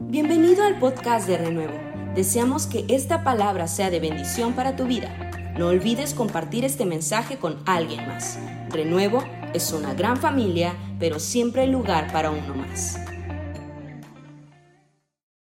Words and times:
Bienvenido 0.00 0.62
al 0.62 0.78
podcast 0.78 1.26
de 1.26 1.36
Renuevo. 1.36 1.76
Deseamos 2.14 2.68
que 2.68 2.86
esta 2.88 3.24
palabra 3.24 3.66
sea 3.66 3.90
de 3.90 3.98
bendición 3.98 4.54
para 4.54 4.76
tu 4.76 4.86
vida. 4.86 5.12
No 5.58 5.66
olvides 5.66 6.14
compartir 6.14 6.64
este 6.64 6.86
mensaje 6.86 7.40
con 7.40 7.60
alguien 7.66 8.06
más. 8.06 8.38
Renuevo 8.70 9.24
es 9.54 9.72
una 9.72 9.94
gran 9.94 10.16
familia, 10.16 10.72
pero 11.00 11.18
siempre 11.18 11.62
hay 11.62 11.72
lugar 11.72 12.12
para 12.12 12.30
uno 12.30 12.54
más. 12.54 12.96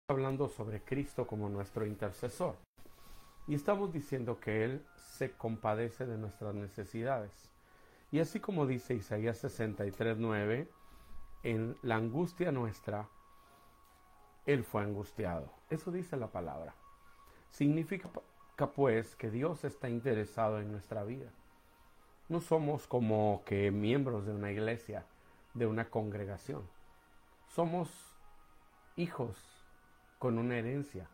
Hablando 0.09 0.49
sobre 0.49 0.81
Cristo 0.85 1.27
como 1.27 1.49
nuestro 1.49 1.85
intercesor. 1.85 2.55
Y 3.49 3.57
estamos 3.57 3.93
diciendo 3.93 4.39
que 4.39 4.65
Él 4.65 4.87
se 5.17 5.33
compadece 5.33 6.07
de 6.07 6.17
nuestras 6.17 6.55
necesidades. 6.55 7.51
Y 8.13 8.21
así 8.21 8.39
como 8.39 8.67
dice 8.67 8.95
Isaías 8.95 9.43
63:9, 9.43 10.69
en 11.43 11.77
la 11.83 11.97
angustia 11.97 12.53
nuestra, 12.53 13.09
Él 14.47 14.65
fue 14.65 14.83
angustiado. 14.83 15.51
Eso 15.71 15.91
dice 15.91 16.17
la 16.17 16.29
palabra. 16.29 16.75
Significa 17.51 18.09
pues 18.75 19.17
que 19.17 19.31
Dios 19.31 19.65
está 19.65 19.89
interesado 19.89 20.61
en 20.61 20.71
nuestra 20.71 21.05
vida. 21.05 21.31
No 22.29 22.41
somos 22.41 22.87
como 22.87 23.43
que 23.45 23.71
miembros 23.71 24.27
de 24.27 24.33
una 24.33 24.51
iglesia, 24.51 25.05
de 25.55 25.67
una 25.67 25.91
congregación. 25.91 26.63
Somos 27.49 27.91
hijos 28.97 29.37
con 30.19 30.39
una 30.39 30.57
herencia. 30.57 31.09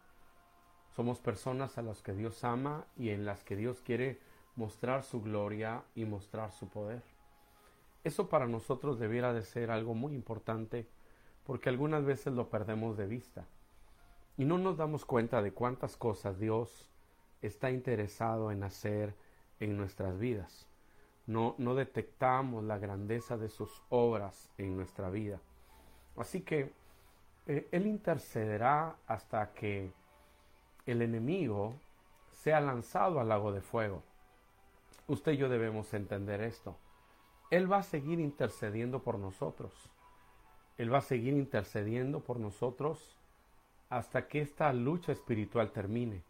Somos 0.95 1.19
personas 1.19 1.79
a 1.79 1.83
las 1.83 2.03
que 2.03 2.13
Dios 2.13 2.45
ama 2.45 2.85
y 2.97 3.11
en 3.11 3.25
las 3.25 3.45
que 3.45 3.57
Dios 3.57 3.81
quiere 3.81 4.19
mostrar 4.57 5.05
su 5.05 5.23
gloria 5.23 5.83
y 5.95 6.05
mostrar 6.05 6.53
su 6.53 6.69
poder. 6.69 7.03
Eso 8.05 8.29
para 8.29 8.47
nosotros 8.47 8.99
debiera 8.99 9.33
de 9.33 9.43
ser 9.43 9.71
algo 9.71 9.95
muy 9.95 10.15
importante 10.15 10.87
porque 11.45 11.69
algunas 11.69 12.05
veces 12.05 12.33
lo 12.35 12.49
perdemos 12.49 12.97
de 12.97 13.07
vista 13.07 13.45
y 14.37 14.45
no 14.45 14.59
nos 14.59 14.77
damos 14.77 15.05
cuenta 15.05 15.43
de 15.43 15.53
cuántas 15.53 15.97
cosas 15.97 16.39
Dios 16.39 16.89
está 17.43 17.71
interesado 17.71 18.51
en 18.51 18.63
hacer 18.63 19.15
en 19.59 19.77
nuestras 19.77 20.19
vidas. 20.19 20.67
No, 21.27 21.55
no 21.59 21.75
detectamos 21.75 22.65
la 22.65 22.79
grandeza 22.79 23.37
de 23.37 23.49
sus 23.49 23.83
obras 23.89 24.51
en 24.59 24.77
nuestra 24.77 25.11
vida. 25.11 25.41
Así 26.17 26.41
que 26.41 26.73
eh, 27.47 27.69
Él 27.73 27.87
intercederá 27.87 28.97
hasta 29.07 29.53
que 29.53 29.93
el 30.87 31.03
enemigo 31.03 31.75
sea 32.33 32.61
lanzado 32.61 33.21
al 33.21 33.29
lago 33.29 33.53
de 33.53 33.61
fuego. 33.61 34.03
Usted 35.07 35.33
y 35.33 35.37
yo 35.37 35.49
debemos 35.49 35.93
entender 35.95 36.41
esto. 36.41 36.77
Él 37.51 37.71
va 37.71 37.79
a 37.79 37.83
seguir 37.83 38.21
intercediendo 38.21 39.03
por 39.03 39.19
nosotros. 39.19 39.73
Él 40.81 40.91
va 40.91 40.97
a 40.97 41.03
seguir 41.03 41.35
intercediendo 41.35 42.21
por 42.21 42.41
nosotros 42.41 43.15
hasta 43.91 44.29
que 44.29 44.41
esta 44.41 44.73
lucha 44.73 45.13
espiritual 45.13 45.73
termine. 45.73 46.23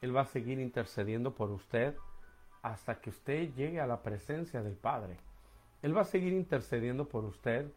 Él 0.00 0.16
va 0.16 0.22
a 0.22 0.26
seguir 0.26 0.58
intercediendo 0.58 1.36
por 1.36 1.52
usted 1.52 1.94
hasta 2.62 3.00
que 3.00 3.10
usted 3.10 3.54
llegue 3.54 3.80
a 3.80 3.86
la 3.86 4.02
presencia 4.02 4.60
del 4.60 4.74
Padre. 4.74 5.18
Él 5.82 5.96
va 5.96 6.00
a 6.00 6.04
seguir 6.04 6.32
intercediendo 6.32 7.08
por 7.08 7.24
usted 7.24 7.70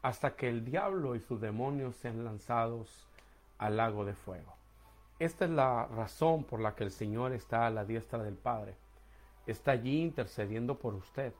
hasta 0.00 0.36
que 0.36 0.48
el 0.48 0.64
diablo 0.64 1.16
y 1.16 1.20
sus 1.20 1.40
demonios 1.40 1.96
sean 1.96 2.22
lanzados 2.22 3.08
al 3.58 3.78
lago 3.78 4.04
de 4.04 4.14
fuego. 4.14 4.54
Esta 5.18 5.46
es 5.46 5.50
la 5.50 5.86
razón 5.86 6.44
por 6.44 6.60
la 6.60 6.76
que 6.76 6.84
el 6.84 6.92
Señor 6.92 7.32
está 7.32 7.66
a 7.66 7.70
la 7.70 7.84
diestra 7.84 8.22
del 8.22 8.36
Padre. 8.36 8.76
Está 9.48 9.72
allí 9.72 10.02
intercediendo 10.02 10.78
por 10.78 10.94
usted 10.94 11.32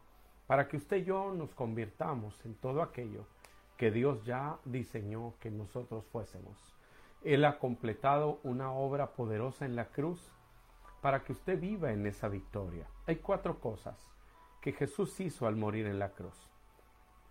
para 0.48 0.66
que 0.66 0.76
usted 0.76 0.96
y 0.96 1.04
yo 1.04 1.32
nos 1.32 1.54
convirtamos 1.54 2.44
en 2.44 2.56
todo 2.56 2.82
aquello 2.82 3.26
que 3.82 3.90
Dios 3.90 4.22
ya 4.22 4.60
diseñó 4.64 5.34
que 5.40 5.50
nosotros 5.50 6.04
fuésemos. 6.12 6.56
Él 7.24 7.44
ha 7.44 7.58
completado 7.58 8.38
una 8.44 8.70
obra 8.70 9.14
poderosa 9.14 9.64
en 9.64 9.74
la 9.74 9.86
cruz 9.86 10.30
para 11.00 11.24
que 11.24 11.32
usted 11.32 11.58
viva 11.58 11.92
en 11.92 12.06
esa 12.06 12.28
victoria. 12.28 12.86
Hay 13.08 13.16
cuatro 13.16 13.58
cosas 13.58 13.96
que 14.60 14.70
Jesús 14.70 15.18
hizo 15.18 15.48
al 15.48 15.56
morir 15.56 15.86
en 15.86 15.98
la 15.98 16.10
cruz. 16.10 16.48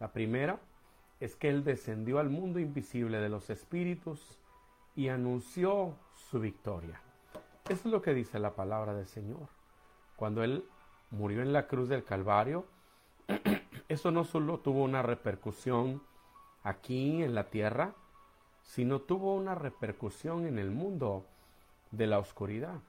La 0.01 0.11
primera 0.11 0.59
es 1.21 1.37
que 1.37 1.47
Él 1.47 1.63
descendió 1.63 2.19
al 2.19 2.29
mundo 2.29 2.59
invisible 2.59 3.19
de 3.21 3.29
los 3.29 3.49
espíritus 3.49 4.37
y 4.93 5.07
anunció 5.07 5.95
su 6.15 6.41
victoria. 6.41 6.99
Eso 7.69 7.87
es 7.87 7.93
lo 7.93 8.01
que 8.01 8.13
dice 8.13 8.39
la 8.39 8.55
palabra 8.55 8.93
del 8.93 9.07
Señor. 9.07 9.47
Cuando 10.17 10.43
Él 10.43 10.65
murió 11.11 11.43
en 11.43 11.53
la 11.53 11.67
cruz 11.67 11.87
del 11.87 12.03
Calvario, 12.03 12.65
eso 13.87 14.11
no 14.11 14.25
solo 14.25 14.59
tuvo 14.59 14.83
una 14.83 15.01
repercusión 15.01 16.10
aquí 16.63 17.23
en 17.23 17.35
la 17.35 17.49
tierra, 17.49 17.93
sino 18.63 19.01
tuvo 19.01 19.35
una 19.35 19.55
repercusión 19.55 20.45
en 20.45 20.59
el 20.59 20.71
mundo 20.71 21.25
de 21.91 22.07
la 22.07 22.19
oscuridad. 22.19 22.79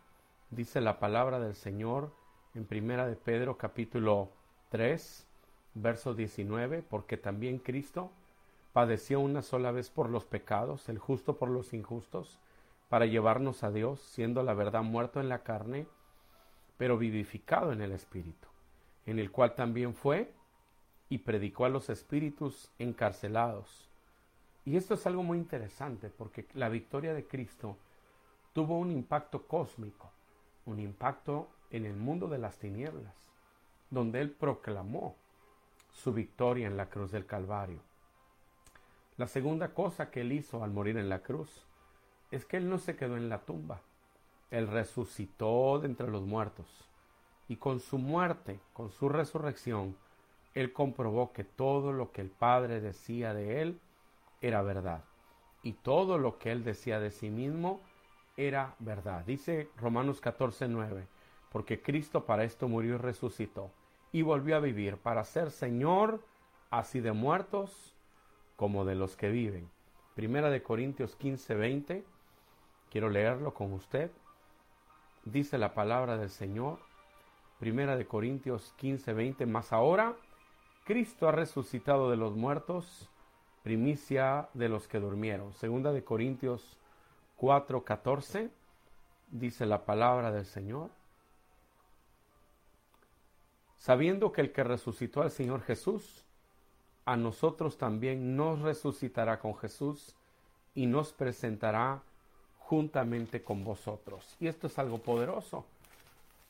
Dice 0.51 0.81
la 0.81 0.99
palabra 0.99 1.41
del 1.41 1.55
Señor 1.55 2.13
en 2.55 2.67
Primera 2.67 3.07
de 3.07 3.17
Pedro 3.17 3.57
capítulo 3.57 4.31
3, 4.69 5.27
verso 5.75 6.15
19, 6.15 6.83
porque 6.83 7.17
también 7.17 7.59
Cristo 7.59 8.11
padeció 8.73 9.21
una 9.21 9.43
sola 9.43 9.71
vez 9.71 9.91
por 9.91 10.09
los 10.09 10.25
pecados, 10.25 10.89
el 10.89 10.99
justo 10.99 11.37
por 11.37 11.49
los 11.49 11.73
injustos, 11.73 12.39
para 12.89 13.07
llevarnos 13.07 13.63
a 13.65 13.71
Dios, 13.71 14.01
siendo 14.01 14.43
la 14.43 14.55
verdad 14.55 14.83
muerto 14.83 15.21
en 15.21 15.31
la 15.31 15.43
carne, 15.43 15.87
pero 16.77 16.99
vivificado 16.99 17.73
en 17.73 17.81
el 17.81 17.93
Espíritu, 17.93 18.49
en 19.07 19.19
el 19.19 19.31
cual 19.31 19.55
también 19.55 19.95
fue 19.95 20.31
y 21.13 21.19
predicó 21.19 21.67
a 21.67 21.69
los 21.69 21.91
espíritus 21.91 22.71
encarcelados. 22.79 23.87
Y 24.65 24.79
esto 24.79 24.95
es 24.95 25.07
algo 25.07 25.23
muy 25.23 25.37
interesante 25.37 26.09
porque 26.09 26.47
la 26.55 26.71
victoria 26.71 27.13
de 27.13 27.27
Cristo 27.27 27.77
tuvo 28.55 28.79
un 28.79 28.91
impacto 28.91 29.47
cósmico, 29.47 30.11
un 30.65 30.81
impacto 30.81 31.51
en 31.71 31.85
el 31.85 31.97
mundo 31.97 32.29
de 32.29 32.39
las 32.39 32.57
tinieblas, 32.57 33.13
donde 33.91 34.23
Él 34.23 34.31
proclamó 34.31 35.15
su 35.93 36.15
victoria 36.15 36.67
en 36.67 36.79
la 36.79 36.89
cruz 36.89 37.13
del 37.13 37.27
Calvario. 37.27 37.81
La 39.19 39.27
segunda 39.27 39.75
cosa 39.75 40.11
que 40.11 40.23
Él 40.23 40.33
hizo 40.33 40.65
al 40.65 40.71
morir 40.71 40.97
en 40.97 41.11
la 41.11 41.19
cruz 41.19 41.67
es 42.31 42.47
que 42.47 42.57
Él 42.57 42.71
no 42.71 42.79
se 42.79 42.97
quedó 42.97 43.19
en 43.19 43.29
la 43.29 43.43
tumba, 43.43 43.83
Él 44.51 44.67
resucitó 44.67 45.79
de 45.79 45.89
entre 45.89 46.09
los 46.09 46.23
muertos 46.23 46.89
y 47.49 47.57
con 47.57 47.81
su 47.81 47.99
muerte, 47.99 48.61
con 48.73 48.91
su 48.91 49.11
resurrección, 49.11 49.95
él 50.55 50.73
comprobó 50.73 51.33
que 51.33 51.45
todo 51.45 51.93
lo 51.93 52.13
que 52.13 52.21
el 52.21 52.31
Padre 52.31 52.81
decía 52.81 53.35
de 53.35 53.63
él 53.63 53.81
era 54.41 54.63
verdad. 54.63 55.05
Y 55.63 55.75
todo 55.75 56.19
lo 56.19 56.39
que 56.39 56.53
él 56.53 56.65
decía 56.65 57.01
de 57.01 57.11
sí 57.11 57.31
mismo 57.31 57.81
era 58.37 58.75
verdad. 58.79 59.25
Dice 59.25 59.69
Romanos 59.77 60.21
14, 60.21 60.69
9, 60.69 61.07
porque 61.51 61.81
Cristo 61.81 62.25
para 62.25 62.45
esto 62.45 62.69
murió 62.69 62.95
y 62.95 62.99
resucitó 62.99 63.71
y 64.11 64.23
volvió 64.23 64.57
a 64.57 64.61
vivir 64.61 64.97
para 64.99 65.25
ser 65.25 65.51
Señor 65.51 66.21
así 66.71 67.01
de 67.01 67.13
muertos 67.13 67.95
como 68.57 68.85
de 68.85 68.95
los 68.95 69.17
que 69.17 69.31
viven. 69.31 69.71
Primera 70.15 70.51
de 70.51 70.63
Corintios 70.63 71.17
15, 71.17 71.55
20, 71.55 72.05
quiero 72.91 73.09
leerlo 73.09 73.55
con 73.55 73.73
usted. 73.73 74.11
Dice 75.25 75.57
la 75.57 75.73
palabra 75.73 76.19
del 76.19 76.31
Señor. 76.31 76.79
Primera 77.59 77.97
de 77.97 78.07
Corintios 78.07 78.75
15, 78.77 79.13
20, 79.15 79.47
más 79.47 79.73
ahora 79.73 80.17
Cristo 80.85 81.29
ha 81.29 81.33
resucitado 81.33 82.11
de 82.11 82.17
los 82.17 82.35
muertos, 82.35 83.09
primicia 83.63 84.49
de 84.55 84.69
los 84.69 84.89
que 84.89 84.99
durmieron. 84.99 85.53
Segunda 85.55 85.93
de 85.93 86.03
Corintios 86.03 86.77
4:14 87.39 88.51
dice 89.31 89.67
la 89.67 89.85
palabra 89.85 90.33
del 90.33 90.47
Señor. 90.47 90.91
Sabiendo 93.79 94.33
que 94.33 94.41
el 94.41 94.53
que 94.53 94.65
resucitó 94.65 95.23
al 95.23 95.31
Señor 95.31 95.63
Jesús, 95.63 96.25
a 97.05 97.17
nosotros 97.17 97.79
también 97.79 98.37
nos 98.37 98.61
resucitará 98.61 99.41
con 99.41 99.57
Jesús 99.57 100.15
y 100.75 100.87
nos 100.87 101.13
presentará 101.13 102.01
juntamente 102.61 103.43
con 103.43 103.65
vosotros. 103.65 104.37
Y 104.41 104.47
esto 104.47 104.69
es 104.69 104.79
algo 104.79 104.99
poderoso. 104.99 105.65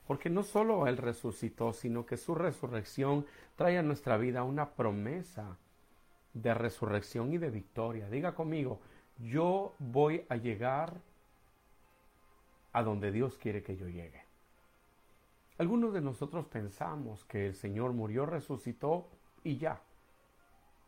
Porque 0.07 0.31
no 0.31 0.43
solo 0.43 0.87
Él 0.87 0.97
resucitó, 0.97 1.73
sino 1.73 2.05
que 2.07 2.17
su 2.17 2.35
resurrección 2.35 3.27
trae 3.57 3.79
a 3.79 3.83
nuestra 3.83 4.17
vida 4.17 4.43
una 4.43 4.71
promesa 4.71 5.59
de 6.35 6.55
resurrección 6.55 7.33
y 7.33 7.39
de 7.39 7.51
victoria. 7.51 8.09
Diga 8.09 8.35
conmigo, 8.35 8.81
yo 9.19 9.75
voy 9.79 10.25
a 10.29 10.37
llegar 10.37 11.01
a 12.73 12.83
donde 12.83 13.13
Dios 13.13 13.37
quiere 13.37 13.63
que 13.63 13.77
yo 13.77 13.89
llegue. 13.89 14.23
Algunos 15.59 15.93
de 15.93 16.01
nosotros 16.01 16.47
pensamos 16.47 17.25
que 17.25 17.47
el 17.47 17.55
Señor 17.55 17.93
murió, 17.93 18.27
resucitó 18.27 19.09
y 19.45 19.59
ya. 19.59 19.81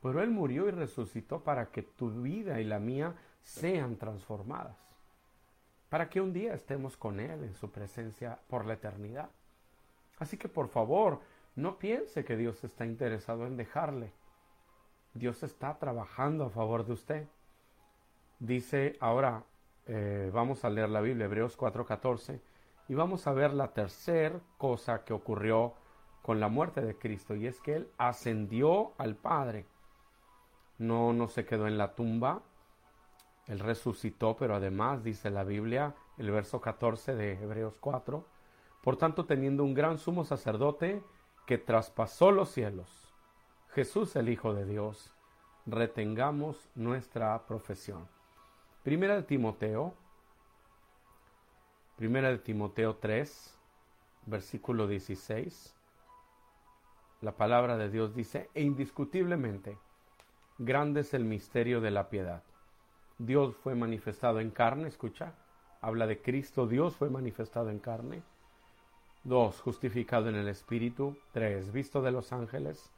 Pero 0.02 0.22
Él 0.22 0.30
murió 0.30 0.66
y 0.66 0.70
resucitó 0.70 1.44
para 1.44 1.70
que 1.70 1.82
tu 1.82 2.10
vida 2.10 2.60
y 2.60 2.64
la 2.64 2.78
mía 2.78 3.14
sean 3.42 3.96
transformadas 3.96 4.93
para 5.94 6.10
que 6.10 6.20
un 6.20 6.32
día 6.32 6.54
estemos 6.54 6.96
con 6.96 7.20
Él 7.20 7.44
en 7.44 7.54
su 7.54 7.70
presencia 7.70 8.40
por 8.48 8.66
la 8.66 8.74
eternidad. 8.74 9.30
Así 10.18 10.36
que 10.36 10.48
por 10.48 10.66
favor, 10.66 11.20
no 11.54 11.78
piense 11.78 12.24
que 12.24 12.36
Dios 12.36 12.64
está 12.64 12.84
interesado 12.84 13.46
en 13.46 13.56
dejarle. 13.56 14.10
Dios 15.12 15.44
está 15.44 15.78
trabajando 15.78 16.46
a 16.46 16.50
favor 16.50 16.84
de 16.84 16.94
usted. 16.94 17.28
Dice, 18.40 18.96
ahora 18.98 19.44
eh, 19.86 20.32
vamos 20.34 20.64
a 20.64 20.70
leer 20.70 20.88
la 20.88 21.00
Biblia, 21.00 21.26
Hebreos 21.26 21.56
4:14, 21.56 22.40
y 22.88 22.94
vamos 22.96 23.28
a 23.28 23.32
ver 23.32 23.54
la 23.54 23.68
tercera 23.72 24.40
cosa 24.58 25.04
que 25.04 25.12
ocurrió 25.12 25.74
con 26.22 26.40
la 26.40 26.48
muerte 26.48 26.80
de 26.80 26.98
Cristo, 26.98 27.36
y 27.36 27.46
es 27.46 27.60
que 27.60 27.76
Él 27.76 27.88
ascendió 27.98 28.94
al 28.98 29.14
Padre. 29.14 29.64
No, 30.76 31.12
no 31.12 31.28
se 31.28 31.46
quedó 31.46 31.68
en 31.68 31.78
la 31.78 31.94
tumba, 31.94 32.42
Él 33.46 33.58
resucitó, 33.58 34.36
pero 34.36 34.54
además, 34.54 35.04
dice 35.04 35.30
la 35.30 35.44
Biblia, 35.44 35.94
el 36.16 36.30
verso 36.30 36.60
14 36.60 37.14
de 37.14 37.42
Hebreos 37.42 37.76
4, 37.78 38.24
por 38.82 38.96
tanto, 38.96 39.26
teniendo 39.26 39.64
un 39.64 39.74
gran 39.74 39.98
sumo 39.98 40.24
sacerdote 40.24 41.02
que 41.46 41.58
traspasó 41.58 42.30
los 42.30 42.50
cielos, 42.50 43.12
Jesús 43.70 44.16
el 44.16 44.28
Hijo 44.28 44.54
de 44.54 44.64
Dios, 44.66 45.12
retengamos 45.66 46.70
nuestra 46.74 47.46
profesión. 47.46 48.08
Primera 48.82 49.16
de 49.16 49.22
Timoteo, 49.22 49.94
Primera 51.96 52.28
de 52.30 52.38
Timoteo 52.38 52.96
3, 52.96 53.56
versículo 54.26 54.88
16. 54.88 55.76
La 57.20 57.36
palabra 57.36 57.76
de 57.76 57.88
Dios 57.88 58.14
dice, 58.14 58.50
e 58.52 58.62
indiscutiblemente, 58.62 59.78
grande 60.58 61.02
es 61.02 61.14
el 61.14 61.24
misterio 61.24 61.80
de 61.80 61.90
la 61.92 62.10
piedad. 62.10 62.42
Dios 63.18 63.54
fue 63.56 63.74
manifestado 63.74 64.40
en 64.40 64.50
carne, 64.50 64.88
escucha, 64.88 65.34
habla 65.80 66.06
de 66.06 66.20
Cristo, 66.20 66.66
Dios 66.66 66.96
fue 66.96 67.10
manifestado 67.10 67.70
en 67.70 67.78
carne. 67.78 68.22
Dos, 69.22 69.60
justificado 69.60 70.28
en 70.28 70.34
el 70.34 70.48
Espíritu. 70.48 71.16
Tres, 71.32 71.72
visto 71.72 72.02
de 72.02 72.10
los 72.10 72.32
ángeles. 72.32 72.90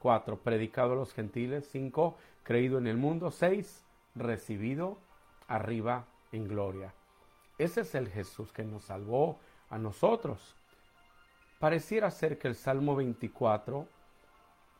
Cuatro, 0.00 0.38
predicado 0.38 0.94
a 0.94 0.96
los 0.96 1.12
gentiles. 1.12 1.68
Cinco, 1.70 2.16
creído 2.42 2.78
en 2.78 2.88
el 2.88 2.96
mundo. 2.96 3.30
Seis, 3.30 3.84
recibido 4.16 4.98
arriba 5.46 6.06
en 6.32 6.48
gloria. 6.48 6.92
Ese 7.58 7.82
es 7.82 7.94
el 7.94 8.08
Jesús 8.08 8.52
que 8.52 8.64
nos 8.64 8.84
salvó 8.84 9.38
a 9.68 9.78
nosotros. 9.78 10.56
Pareciera 11.60 12.10
ser 12.10 12.38
que 12.38 12.48
el 12.48 12.54
Salmo 12.54 12.96
24 12.96 13.86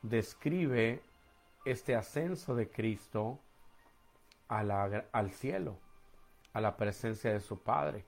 describe 0.02 1.02
este 1.64 1.94
ascenso 1.94 2.54
de 2.54 2.70
Cristo 2.70 3.38
al 4.50 5.30
cielo, 5.30 5.78
a 6.52 6.60
la 6.60 6.76
presencia 6.76 7.32
de 7.32 7.40
su 7.40 7.62
Padre. 7.62 8.04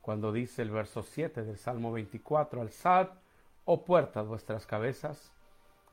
Cuando 0.00 0.32
dice 0.32 0.62
el 0.62 0.70
verso 0.70 1.02
7 1.02 1.42
del 1.42 1.56
Salmo 1.56 1.92
24, 1.92 2.60
alzad, 2.60 3.08
oh 3.64 3.84
puertas, 3.84 4.26
vuestras 4.26 4.66
cabezas, 4.66 5.32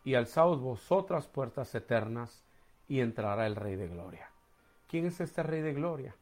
y 0.04 0.16
alzaos 0.16 0.60
vosotras 0.60 1.28
puertas 1.28 1.74
eternas, 1.76 2.44
y 2.88 3.02
entrará 3.02 3.46
el 3.48 3.56
Rey 3.56 3.76
de 3.76 3.88
Gloria. 3.88 4.30
¿Quién 4.88 5.06
es 5.06 5.22
este 5.22 5.44
Rey 5.44 5.62
de 5.62 5.74
Gloria? 5.74 6.16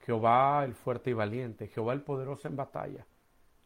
Jehová 0.00 0.64
el 0.64 0.74
fuerte 0.74 1.10
y 1.10 1.14
valiente, 1.14 1.66
Jehová 1.66 1.92
el 1.92 2.02
poderoso 2.02 2.46
en 2.46 2.56
batalla. 2.56 3.06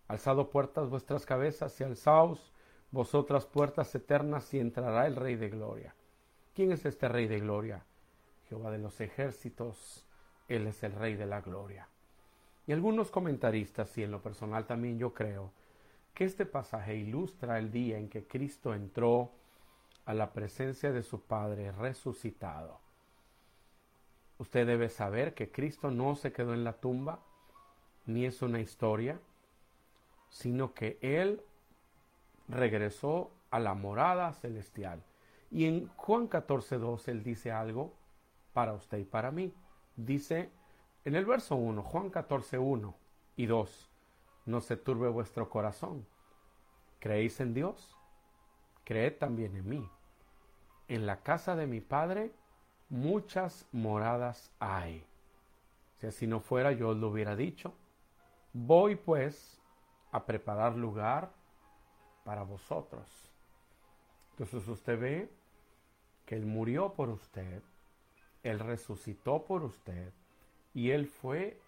Alzado 0.09 0.50
puertas 0.50 0.89
vuestras 0.89 1.27
cabezas 1.27 1.79
y 1.81 1.85
alzaos 1.85 2.53
vosotras 2.91 3.45
puertas 3.45 3.95
eternas 3.95 4.53
y 4.55 4.61
entrará 4.61 5.06
el 5.06 5.17
Rey 5.17 5.37
de 5.37 5.50
Gloria. 5.50 5.95
¿Quién 6.55 6.73
es 6.73 6.87
este 6.87 7.09
Rey 7.09 7.27
de 7.27 7.41
Gloria? 7.41 7.85
Jehová 8.49 8.71
de 8.71 8.79
los 8.79 9.00
ejércitos, 9.00 10.05
Él 10.49 10.67
es 10.67 10.83
el 10.83 10.93
Rey 10.93 11.15
de 11.17 11.27
la 11.27 11.41
Gloria. 11.41 11.89
Y 12.67 12.73
algunos 12.73 13.11
comentaristas, 13.11 13.97
y 13.99 14.03
en 14.03 14.11
lo 14.11 14.23
personal 14.23 14.67
también 14.67 14.99
yo 14.99 15.15
creo, 15.15 15.53
que 16.15 16.25
este 16.25 16.47
pasaje 16.47 16.97
ilustra 16.97 17.59
el 17.59 17.71
día 17.71 17.99
en 17.99 18.09
que 18.09 18.27
Cristo 18.27 18.75
entró 18.75 19.31
a 20.05 20.15
la 20.15 20.33
presencia 20.33 20.91
de 20.91 21.03
su 21.03 21.23
Padre 21.23 21.73
resucitado. 21.73 22.81
Usted 24.39 24.67
debe 24.67 24.89
saber 24.89 25.35
que 25.35 25.50
Cristo 25.50 25.91
no 25.91 26.17
se 26.17 26.33
quedó 26.33 26.55
en 26.55 26.65
la 26.65 26.75
tumba, 26.75 27.21
ni 28.06 28.25
es 28.25 28.41
una 28.43 28.61
historia, 28.61 29.21
sino 30.31 30.75
que 30.75 30.99
Él 31.03 31.43
regresó 32.49 33.31
a 33.50 33.59
la 33.59 33.75
morada 33.75 34.33
celestial. 34.33 35.03
Y 35.50 35.67
en 35.67 35.89
Juan 35.97 36.29
14.2 36.29 37.09
Él 37.09 37.23
dice 37.23 37.53
algo 37.53 37.93
para 38.58 38.72
usted 38.72 38.99
y 38.99 39.05
para 39.05 39.31
mí. 39.31 39.55
Dice 39.94 40.50
en 41.05 41.14
el 41.14 41.25
verso 41.25 41.55
1, 41.55 41.81
Juan 41.81 42.10
14.1 42.10 42.93
y 43.37 43.46
2, 43.46 43.90
no 44.46 44.60
se 44.60 44.76
turbe 44.76 45.08
vuestro 45.08 45.49
corazón. 45.49 46.05
¿Creéis 46.99 47.38
en 47.38 47.55
Dios? 47.55 47.96
Creed 48.82 49.16
también 49.19 49.55
en 49.55 49.69
mí. 49.69 49.88
En 50.88 51.06
la 51.06 51.22
casa 51.22 51.55
de 51.55 51.69
mi 51.69 51.81
Padre 51.81 52.32
muchas 52.88 53.64
moradas 53.70 54.50
hay. 54.58 55.06
Si 56.00 56.08
así 56.08 56.26
no 56.26 56.40
fuera, 56.40 56.72
yo 56.72 56.88
os 56.88 56.96
lo 56.96 57.11
hubiera 57.11 57.37
dicho. 57.37 57.75
Voy 58.52 58.96
pues 58.96 59.62
a 60.11 60.26
preparar 60.26 60.75
lugar 60.75 61.31
para 62.25 62.43
vosotros. 62.43 63.06
Entonces 64.32 64.66
usted 64.66 64.99
ve 64.99 65.31
que 66.26 66.34
Él 66.34 66.44
murió 66.44 66.94
por 66.94 67.08
usted, 67.08 67.62
Él 68.50 68.59
resucitó 68.61 69.45
por 69.45 69.62
usted 69.62 70.12
y 70.75 70.91
Él 70.91 71.06
fue 71.06 71.61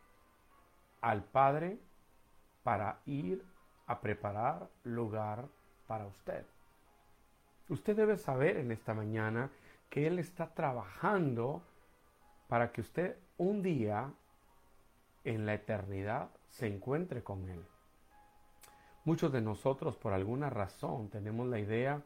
al 1.00 1.24
Padre 1.24 1.78
para 2.62 3.00
ir 3.06 3.44
a 3.86 4.00
preparar 4.00 4.68
lugar 4.84 5.48
para 5.86 6.06
usted. 6.06 6.44
Usted 7.68 7.96
debe 7.96 8.16
saber 8.16 8.56
en 8.56 8.72
esta 8.72 8.94
mañana 8.94 9.50
que 9.88 10.06
Él 10.06 10.18
está 10.18 10.54
trabajando 10.54 11.62
para 12.48 12.72
que 12.72 12.80
usted 12.80 13.16
un 13.38 13.62
día 13.62 14.12
en 15.24 15.46
la 15.46 15.54
eternidad 15.54 16.30
se 16.48 16.66
encuentre 16.66 17.22
con 17.22 17.48
Él. 17.48 17.64
Muchos 19.04 19.32
de 19.32 19.40
nosotros 19.40 19.96
por 19.96 20.12
alguna 20.12 20.50
razón 20.50 21.08
tenemos 21.08 21.48
la 21.48 21.58
idea 21.58 22.02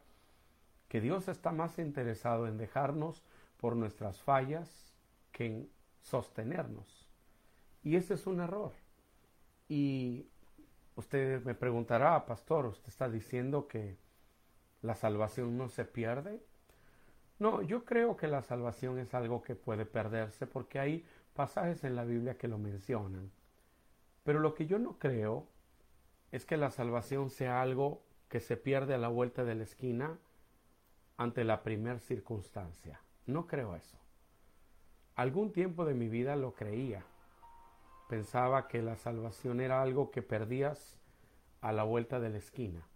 que 0.88 1.00
Dios 1.00 1.29
está 1.29 1.50
más 1.50 1.79
interesado 1.79 2.47
en 2.47 2.56
dejarnos 2.56 3.23
por 3.56 3.76
nuestras 3.76 4.20
fallas 4.20 4.94
que 5.32 5.46
en 5.46 5.70
sostenernos. 6.02 7.08
Y 7.82 7.96
ese 7.96 8.14
es 8.14 8.26
un 8.26 8.40
error. 8.40 8.72
Y 9.68 10.26
usted 10.96 11.42
me 11.44 11.54
preguntará, 11.54 12.24
pastor, 12.26 12.66
¿usted 12.66 12.88
está 12.88 13.08
diciendo 13.08 13.66
que 13.66 13.96
la 14.82 14.94
salvación 14.94 15.56
no 15.56 15.68
se 15.68 15.84
pierde? 15.84 16.42
No, 17.38 17.62
yo 17.62 17.84
creo 17.84 18.16
que 18.16 18.28
la 18.28 18.42
salvación 18.42 18.98
es 18.98 19.14
algo 19.14 19.42
que 19.42 19.56
puede 19.56 19.86
perderse 19.86 20.46
porque 20.46 20.78
hay 20.78 21.04
pasajes 21.34 21.84
en 21.84 21.96
la 21.96 22.04
Biblia 22.04 22.38
que 22.38 22.48
lo 22.48 22.58
mencionan. 22.58 23.30
Pero 24.23 24.40
lo 24.40 24.54
que 24.54 24.66
yo 24.66 24.78
no 24.78 24.99
creo 24.99 25.46
es 26.32 26.46
que 26.46 26.56
la 26.56 26.70
salvación 26.70 27.30
sea 27.30 27.61
algo 27.61 28.02
que 28.28 28.40
se 28.40 28.56
pierde 28.56 28.94
a 28.94 28.99
la 28.99 29.08
vuelta 29.08 29.44
de 29.44 29.54
la 29.54 29.64
esquina 29.64 30.18
ante 31.16 31.44
la 31.44 31.62
primera 31.62 31.99
circunstancia. 31.99 33.00
No 33.26 33.47
creo 33.47 33.76
eso. 33.76 33.97
Algún 35.14 35.52
tiempo 35.52 35.85
de 35.85 35.95
mi 35.95 36.09
vida 36.09 36.37
lo 36.37 36.54
creía. 36.54 37.04
Pensaba 38.09 38.69
que 38.69 38.83
la 38.83 38.97
salvación 38.97 39.61
era 39.61 39.83
algo 39.83 40.11
que 40.11 40.23
perdías 40.23 40.99
a 41.61 41.73
la 41.73 41.85
vuelta 41.85 42.21
de 42.21 42.31
la 42.31 42.38
esquina 42.38 42.87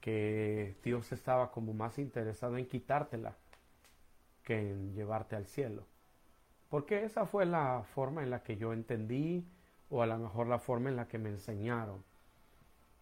que 0.00 0.76
Dios 0.82 1.12
estaba 1.12 1.50
como 1.50 1.74
más 1.74 1.98
interesado 1.98 2.56
en 2.56 2.66
quitártela 2.66 3.36
que 4.42 4.70
en 4.70 4.94
llevarte 4.94 5.36
al 5.36 5.46
cielo. 5.46 5.84
Porque 6.68 7.04
esa 7.04 7.26
fue 7.26 7.46
la 7.46 7.84
forma 7.94 8.22
en 8.22 8.30
la 8.30 8.42
que 8.42 8.56
yo 8.56 8.72
entendí 8.72 9.46
o 9.90 10.02
a 10.02 10.06
lo 10.06 10.18
mejor 10.18 10.46
la 10.46 10.58
forma 10.58 10.88
en 10.88 10.96
la 10.96 11.08
que 11.08 11.18
me 11.18 11.28
enseñaron. 11.28 12.02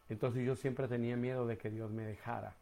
Entonces 0.08 0.44
yo 0.44 0.56
siempre 0.56 0.88
tenía 0.88 1.16
miedo 1.16 1.46
de 1.46 1.58
que 1.58 1.70
Dios 1.70 1.90
me 1.90 2.04
dejara. 2.04 2.56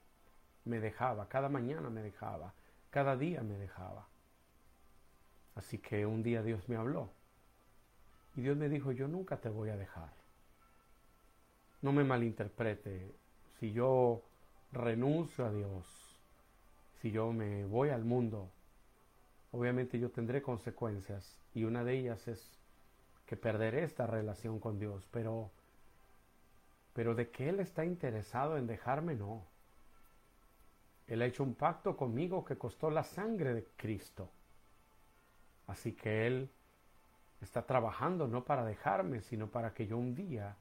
Me 0.65 0.81
dejaba, 0.81 1.29
cada 1.29 1.49
mañana 1.49 1.91
me 1.91 2.03
dejaba, 2.03 2.53
cada 2.97 3.15
día 3.15 3.43
me 3.43 3.59
dejaba. 3.59 4.09
Así 5.55 5.77
que 5.77 6.07
un 6.07 6.23
día 6.23 6.43
Dios 6.43 6.67
me 6.67 6.77
habló. 6.77 7.11
Y 8.35 8.41
Dios 8.41 8.57
me 8.57 8.71
dijo, 8.71 8.91
yo 8.91 9.07
nunca 9.07 9.37
te 9.37 9.51
voy 9.51 9.69
a 9.69 9.77
dejar. 9.77 10.15
No 11.83 11.93
me 11.93 12.05
malinterprete, 12.05 13.15
si 13.61 13.71
yo 13.73 14.23
renuncio 14.73 15.45
a 15.45 15.53
Dios, 15.53 15.85
si 17.03 17.11
yo 17.11 17.35
me 17.35 17.67
voy 17.67 17.91
al 17.91 18.07
mundo, 18.07 18.51
obviamente 19.53 19.99
yo 19.99 20.11
tendré 20.11 20.41
consecuencias 20.41 21.37
y 21.53 21.65
una 21.65 21.85
de 21.85 21.99
ellas 21.99 22.27
es 22.29 22.51
que 23.27 23.37
perderé 23.37 23.85
esta 23.85 24.07
relación 24.07 24.59
con 24.59 24.79
Dios, 24.79 25.07
pero 25.11 25.51
pero 26.95 27.15
de 27.15 27.29
que 27.29 27.51
él 27.51 27.61
está 27.61 27.85
interesado 27.85 28.57
en 28.57 28.67
dejarme 28.67 29.17
no. 29.17 29.45
Él 31.07 31.23
ha 31.23 31.27
hecho 31.27 31.43
un 31.43 31.55
pacto 31.55 31.97
conmigo 31.97 32.45
que 32.45 32.59
costó 32.59 32.91
la 32.91 33.05
sangre 33.05 33.55
de 33.55 33.65
Cristo. 33.77 34.31
Así 35.67 35.93
que 35.93 36.27
él 36.27 36.51
está 37.41 37.67
trabajando 37.67 38.27
no 38.27 38.45
para 38.45 38.65
dejarme, 38.65 39.21
sino 39.21 39.49
para 39.49 39.73
que 39.73 39.87
yo 39.87 39.99
un 39.99 40.15
día 40.15 40.57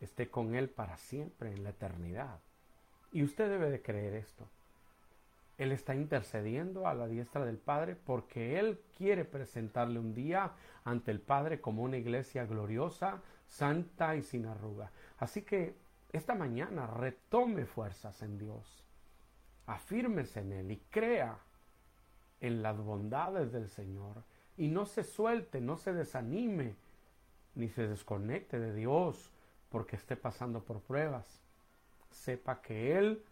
esté 0.00 0.28
con 0.28 0.54
Él 0.54 0.68
para 0.68 0.98
siempre 0.98 1.52
en 1.52 1.62
la 1.62 1.70
eternidad. 1.70 2.40
Y 3.12 3.22
usted 3.22 3.48
debe 3.48 3.70
de 3.70 3.82
creer 3.82 4.14
esto. 4.14 4.48
Él 5.58 5.70
está 5.70 5.94
intercediendo 5.94 6.88
a 6.88 6.94
la 6.94 7.06
diestra 7.06 7.44
del 7.44 7.58
Padre 7.58 7.94
porque 7.94 8.58
Él 8.58 8.80
quiere 8.96 9.24
presentarle 9.24 10.00
un 10.00 10.14
día 10.14 10.52
ante 10.84 11.10
el 11.10 11.20
Padre 11.20 11.60
como 11.60 11.82
una 11.82 11.98
iglesia 11.98 12.46
gloriosa, 12.46 13.20
santa 13.46 14.16
y 14.16 14.22
sin 14.22 14.46
arruga. 14.46 14.90
Así 15.18 15.42
que 15.42 15.76
esta 16.10 16.34
mañana 16.34 16.86
retome 16.86 17.66
fuerzas 17.66 18.22
en 18.22 18.38
Dios, 18.38 18.84
afírmese 19.66 20.40
en 20.40 20.52
Él 20.52 20.70
y 20.72 20.76
crea 20.90 21.38
en 22.40 22.62
las 22.62 22.76
bondades 22.78 23.52
del 23.52 23.68
Señor 23.68 24.22
y 24.56 24.68
no 24.68 24.86
se 24.86 25.04
suelte, 25.04 25.60
no 25.60 25.76
se 25.76 25.92
desanime, 25.92 26.74
ni 27.54 27.68
se 27.68 27.86
desconecte 27.86 28.58
de 28.58 28.74
Dios 28.74 29.30
porque 29.70 29.96
esté 29.96 30.16
pasando 30.16 30.62
por 30.62 30.80
pruebas. 30.80 31.40
Sepa 32.10 32.60
que 32.60 32.98
Él 32.98 33.22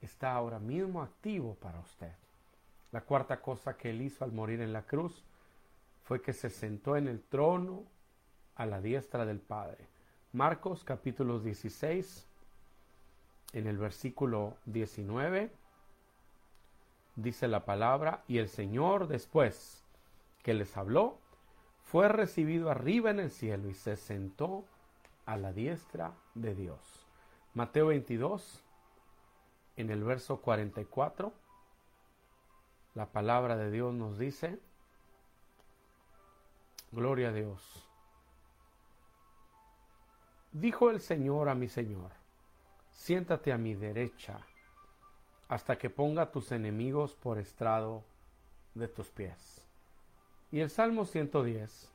está 0.00 0.32
ahora 0.32 0.58
mismo 0.58 1.02
activo 1.02 1.54
para 1.54 1.80
usted. 1.80 2.12
La 2.90 3.02
cuarta 3.02 3.40
cosa 3.40 3.76
que 3.76 3.90
Él 3.90 4.02
hizo 4.02 4.24
al 4.24 4.32
morir 4.32 4.60
en 4.60 4.72
la 4.72 4.82
cruz 4.82 5.22
fue 6.04 6.22
que 6.22 6.32
se 6.32 6.50
sentó 6.50 6.96
en 6.96 7.06
el 7.06 7.20
trono 7.20 7.84
a 8.56 8.66
la 8.66 8.80
diestra 8.80 9.26
del 9.26 9.40
Padre. 9.40 9.86
Marcos 10.32 10.84
capítulo 10.84 11.38
16, 11.38 12.26
en 13.52 13.66
el 13.66 13.78
versículo 13.78 14.56
19, 14.66 15.50
dice 17.16 17.48
la 17.48 17.64
palabra, 17.64 18.22
y 18.28 18.38
el 18.38 18.48
Señor 18.48 19.08
después 19.08 19.84
que 20.42 20.54
les 20.54 20.76
habló, 20.76 21.18
fue 21.82 22.08
recibido 22.08 22.70
arriba 22.70 23.10
en 23.10 23.20
el 23.20 23.30
cielo 23.30 23.68
y 23.68 23.74
se 23.74 23.96
sentó 23.96 24.64
a 25.26 25.36
la 25.36 25.52
diestra 25.52 26.12
de 26.34 26.54
Dios. 26.54 26.78
Mateo 27.54 27.86
22, 27.86 28.62
en 29.76 29.90
el 29.90 30.04
verso 30.04 30.40
44, 30.40 31.32
la 32.94 33.06
palabra 33.06 33.56
de 33.56 33.70
Dios 33.70 33.94
nos 33.94 34.18
dice, 34.18 34.58
Gloria 36.90 37.28
a 37.28 37.32
Dios. 37.32 37.86
Dijo 40.52 40.90
el 40.90 41.00
Señor 41.00 41.48
a 41.48 41.54
mi 41.54 41.68
Señor, 41.68 42.10
siéntate 42.98 43.52
a 43.52 43.58
mi 43.58 43.74
derecha 43.74 44.40
hasta 45.48 45.78
que 45.78 45.88
ponga 45.88 46.30
tus 46.30 46.52
enemigos 46.52 47.14
por 47.14 47.38
estrado 47.38 48.04
de 48.74 48.88
tus 48.88 49.08
pies. 49.08 49.62
Y 50.50 50.60
el 50.60 50.68
Salmo 50.68 51.06
110, 51.06 51.90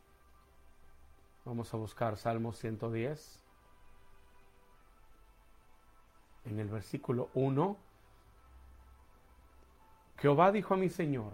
vamos 1.45 1.71
a 1.73 1.77
buscar 1.77 2.17
Salmo 2.17 2.53
110, 2.53 3.39
en 6.45 6.59
el 6.59 6.69
versículo 6.69 7.29
1, 7.33 7.77
Jehová 10.17 10.51
dijo 10.51 10.73
a 10.73 10.77
mi 10.77 10.89
Señor, 10.89 11.33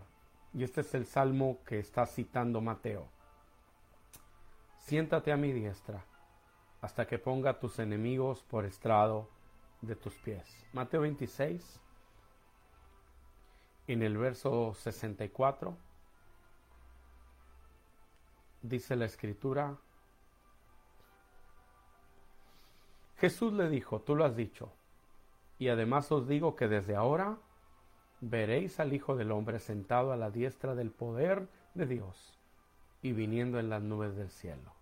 y 0.54 0.64
este 0.64 0.82
es 0.82 0.94
el 0.96 1.06
salmo 1.06 1.60
que 1.64 1.78
está 1.80 2.06
citando 2.08 2.60
Mateo, 2.60 3.08
siéntate 4.80 5.32
a 5.32 5.38
mi 5.38 5.54
diestra 5.54 6.04
hasta 6.82 7.06
que 7.06 7.20
ponga 7.20 7.60
tus 7.60 7.78
enemigos 7.78 8.42
por 8.44 8.66
estrado 8.66 9.30
de 9.82 9.96
tus 9.96 10.16
pies. 10.16 10.66
Mateo 10.74 11.02
26, 11.02 11.80
en 13.88 14.04
el 14.04 14.18
verso 14.18 14.74
64, 14.74 15.78
dice 18.62 18.96
la 18.96 19.06
escritura, 19.06 19.78
Jesús 23.18 23.54
le 23.54 23.70
dijo, 23.70 24.02
tú 24.02 24.16
lo 24.16 24.26
has 24.26 24.36
dicho, 24.36 24.72
y 25.58 25.68
además 25.70 26.12
os 26.12 26.28
digo 26.28 26.56
que 26.56 26.68
desde 26.68 26.96
ahora 26.96 27.38
veréis 28.22 28.80
al 28.80 28.94
Hijo 28.94 29.16
del 29.16 29.32
Hombre 29.32 29.60
sentado 29.60 30.12
a 30.12 30.18
la 30.18 30.32
diestra 30.32 30.76
del 30.76 30.92
poder 30.92 31.48
de 31.74 31.86
Dios 31.86 32.40
y 33.02 33.14
viniendo 33.14 33.60
en 33.60 33.70
las 33.70 33.82
nubes 33.82 34.16
del 34.16 34.30
cielo. 34.30 34.74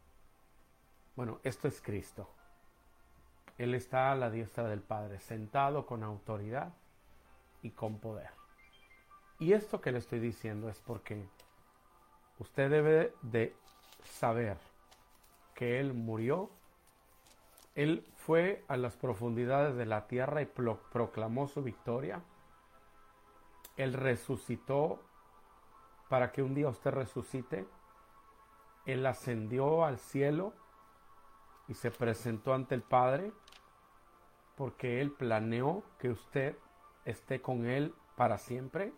Bueno, 1.16 1.40
esto 1.44 1.68
es 1.68 1.82
Cristo. 1.82 2.30
Él 3.58 3.74
está 3.74 4.12
a 4.12 4.16
la 4.16 4.30
diestra 4.30 4.66
del 4.66 4.82
Padre, 4.82 5.20
sentado 5.20 5.86
con 5.86 6.04
autoridad 6.04 6.74
y 7.62 7.72
con 7.72 8.00
poder. 8.00 8.30
Y 9.40 9.54
esto 9.54 9.82
que 9.82 9.92
le 9.92 10.00
estoy 10.00 10.20
diciendo 10.20 10.70
es 10.70 10.80
porque 10.82 11.28
usted 12.40 12.70
debe 12.70 13.14
de 13.22 13.56
saber 14.04 14.58
que 15.54 15.80
Él 15.80 15.94
murió 15.94 16.52
él 17.78 18.04
fue 18.16 18.66
a 18.68 18.76
las 18.76 18.96
profundidades 18.96 19.76
de 19.76 19.86
la 19.86 20.08
tierra 20.08 20.42
y 20.42 20.48
proclamó 20.48 21.48
su 21.48 21.62
victoria. 21.62 22.24
Él 23.76 23.94
resucitó 23.94 25.00
para 26.10 26.32
que 26.32 26.42
un 26.42 26.56
día 26.56 26.70
usted 26.70 26.90
resucite. 26.90 27.68
Él 28.88 29.06
ascendió 29.06 29.86
al 29.86 30.00
cielo 30.00 30.54
y 31.68 31.76
se 31.76 31.92
presentó 31.92 32.56
ante 32.56 32.74
el 32.74 32.82
Padre 32.82 33.32
porque 34.58 35.00
Él 35.02 35.12
planeó 35.12 35.84
que 36.00 36.10
usted 36.10 36.58
esté 37.06 37.42
con 37.42 37.68
Él 37.68 37.94
para 38.18 38.38
siempre. 38.40 38.92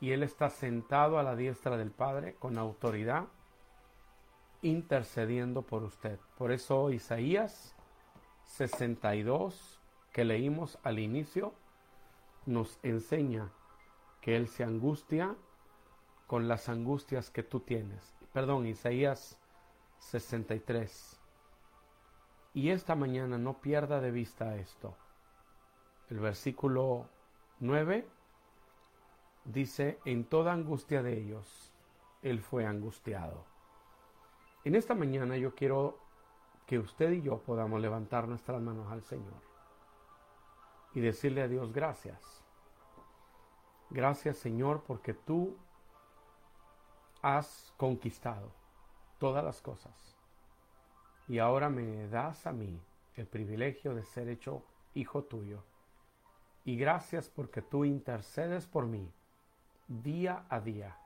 Y 0.00 0.12
Él 0.12 0.22
está 0.22 0.48
sentado 0.48 1.18
a 1.18 1.22
la 1.22 1.36
diestra 1.36 1.76
del 1.76 1.90
Padre 1.90 2.34
con 2.38 2.56
autoridad, 2.56 3.26
intercediendo 4.62 5.62
por 5.62 5.84
usted. 5.84 6.18
Por 6.38 6.50
eso 6.50 6.90
Isaías 6.90 7.76
62 8.44 9.78
que 10.12 10.24
leímos 10.24 10.78
al 10.82 10.98
inicio 10.98 11.54
nos 12.46 12.78
enseña 12.82 13.52
que 14.22 14.36
Él 14.36 14.48
se 14.48 14.64
angustia 14.64 15.36
con 16.26 16.48
las 16.48 16.70
angustias 16.70 17.30
que 17.30 17.42
tú 17.42 17.60
tienes. 17.60 18.14
Perdón, 18.32 18.66
Isaías 18.66 19.38
63. 19.98 21.19
Y 22.52 22.70
esta 22.70 22.96
mañana 22.96 23.38
no 23.38 23.60
pierda 23.60 24.00
de 24.00 24.10
vista 24.10 24.56
esto. 24.56 24.96
El 26.08 26.18
versículo 26.18 27.06
9 27.60 28.08
dice, 29.44 30.00
en 30.04 30.24
toda 30.24 30.52
angustia 30.52 31.02
de 31.02 31.16
ellos, 31.16 31.72
Él 32.22 32.40
fue 32.40 32.66
angustiado. 32.66 33.44
En 34.64 34.74
esta 34.74 34.94
mañana 34.94 35.36
yo 35.36 35.54
quiero 35.54 35.98
que 36.66 36.78
usted 36.78 37.12
y 37.12 37.22
yo 37.22 37.38
podamos 37.38 37.80
levantar 37.80 38.26
nuestras 38.26 38.60
manos 38.60 38.90
al 38.90 39.02
Señor 39.04 39.40
y 40.92 41.00
decirle 41.00 41.42
a 41.42 41.48
Dios 41.48 41.72
gracias. 41.72 42.42
Gracias 43.90 44.38
Señor 44.38 44.82
porque 44.86 45.14
tú 45.14 45.56
has 47.22 47.72
conquistado 47.76 48.50
todas 49.18 49.44
las 49.44 49.60
cosas 49.60 50.19
y 51.30 51.38
ahora 51.38 51.70
me 51.70 52.08
das 52.08 52.44
a 52.48 52.52
mí 52.52 52.82
el 53.14 53.24
privilegio 53.24 53.94
de 53.94 54.02
ser 54.02 54.28
hecho 54.28 54.64
hijo 54.94 55.22
tuyo. 55.22 55.62
Y 56.64 56.76
gracias 56.76 57.28
porque 57.28 57.62
tú 57.62 57.84
intercedes 57.84 58.66
por 58.66 58.86
mí 58.86 59.08
día 59.86 60.44
a 60.48 60.58
día 60.58 60.96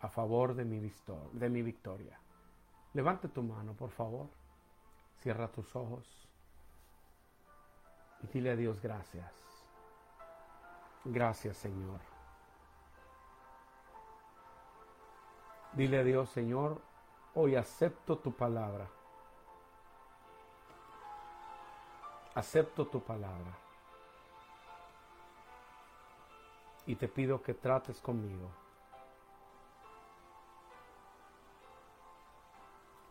a 0.00 0.08
favor 0.08 0.54
de 0.54 0.64
mi, 0.64 0.92
de 1.34 1.48
mi 1.48 1.62
victoria. 1.62 2.18
Levante 2.94 3.28
tu 3.28 3.44
mano, 3.44 3.74
por 3.74 3.90
favor. 3.90 4.26
Cierra 5.20 5.46
tus 5.46 5.76
ojos 5.76 6.28
y 8.24 8.26
dile 8.26 8.50
a 8.50 8.56
Dios 8.56 8.82
gracias. 8.82 9.32
Gracias 11.04 11.56
Señor. 11.56 12.00
Dile 15.74 16.00
a 16.00 16.02
Dios 16.02 16.28
Señor, 16.30 16.82
hoy 17.34 17.54
acepto 17.54 18.18
tu 18.18 18.32
palabra. 18.32 18.90
Acepto 22.34 22.86
tu 22.86 23.00
palabra. 23.00 23.58
Y 26.86 26.94
te 26.96 27.08
pido 27.08 27.42
que 27.42 27.54
trates 27.54 28.00
conmigo. 28.00 28.48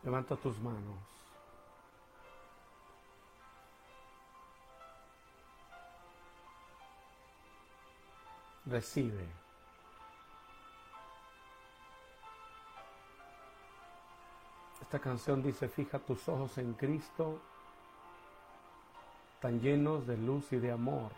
Levanta 0.03 0.35
tus 0.35 0.59
manos. 0.59 1.09
recibe. 8.69 9.27
Esta 14.81 14.99
canción 14.99 15.43
dice, 15.43 15.67
fija 15.67 15.99
tus 15.99 16.27
ojos 16.29 16.57
en 16.57 16.73
Cristo, 16.73 17.41
tan 19.41 19.59
llenos 19.61 20.05
de 20.05 20.17
luz 20.17 20.51
y 20.51 20.57
de 20.57 20.71
amor, 20.71 21.11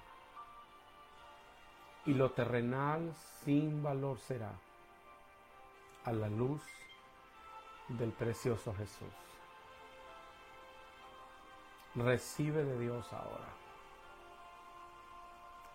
y 2.06 2.14
lo 2.14 2.32
terrenal 2.32 3.14
sin 3.44 3.84
valor 3.84 4.20
será 4.20 4.52
a 6.04 6.12
la 6.12 6.30
luz 6.30 6.62
del 7.88 8.12
precioso 8.12 8.74
Jesús. 8.74 9.14
Recibe 11.96 12.64
de 12.64 12.80
Dios 12.80 13.12
ahora. 13.12 13.50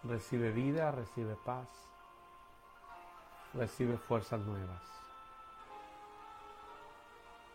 Recibe 0.04 0.50
vida, 0.50 0.90
recibe 0.90 1.36
paz, 1.44 1.68
recibe 3.54 3.98
fuerzas 3.98 4.40
nuevas. 4.40 4.82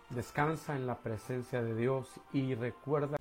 Descansa 0.10 0.76
en 0.76 0.86
la 0.86 0.96
presencia 0.96 1.62
de 1.62 1.74
Dios 1.74 2.10
y 2.34 2.54
recuerda. 2.56 3.21